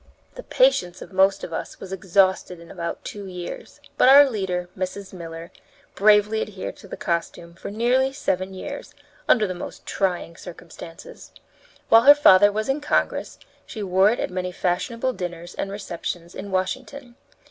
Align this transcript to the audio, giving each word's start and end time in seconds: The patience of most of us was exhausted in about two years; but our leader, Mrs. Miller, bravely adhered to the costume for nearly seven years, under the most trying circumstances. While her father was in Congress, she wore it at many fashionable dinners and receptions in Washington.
The 0.33 0.41
patience 0.41 1.03
of 1.03 1.13
most 1.13 1.43
of 1.43 1.53
us 1.53 1.79
was 1.79 1.93
exhausted 1.93 2.59
in 2.59 2.71
about 2.71 3.03
two 3.05 3.27
years; 3.27 3.79
but 3.99 4.09
our 4.09 4.27
leader, 4.27 4.67
Mrs. 4.75 5.13
Miller, 5.13 5.51
bravely 5.93 6.41
adhered 6.41 6.75
to 6.77 6.87
the 6.87 6.97
costume 6.97 7.53
for 7.53 7.69
nearly 7.69 8.11
seven 8.11 8.51
years, 8.55 8.95
under 9.29 9.45
the 9.45 9.53
most 9.53 9.85
trying 9.85 10.37
circumstances. 10.37 11.29
While 11.89 12.01
her 12.01 12.15
father 12.15 12.51
was 12.51 12.67
in 12.67 12.81
Congress, 12.81 13.37
she 13.67 13.83
wore 13.83 14.09
it 14.09 14.19
at 14.19 14.31
many 14.31 14.51
fashionable 14.51 15.13
dinners 15.13 15.53
and 15.53 15.69
receptions 15.71 16.33
in 16.33 16.49
Washington. 16.49 17.13